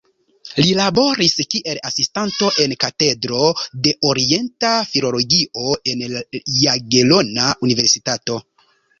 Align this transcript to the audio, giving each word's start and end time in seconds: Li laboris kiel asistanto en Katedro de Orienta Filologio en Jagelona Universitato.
Li 0.59 0.69
laboris 0.77 1.33
kiel 1.49 1.79
asistanto 1.89 2.47
en 2.63 2.71
Katedro 2.83 3.41
de 3.87 3.93
Orienta 4.11 4.71
Filologio 4.93 5.75
en 5.93 6.01
Jagelona 6.55 7.45
Universitato. 7.69 8.39